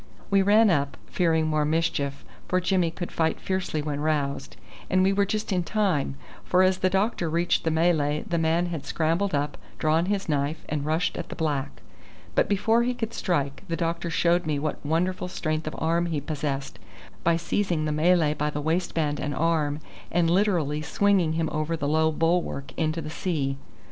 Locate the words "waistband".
18.59-19.19